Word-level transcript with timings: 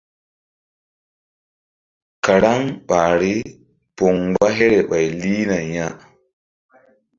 Karaŋ 2.23 2.61
ɓahri 2.87 3.33
poŋ 3.95 4.15
mgba 4.29 4.47
here 4.57 4.79
ɓay 4.89 5.07
lihna 5.21 5.57
ya. 5.75 5.87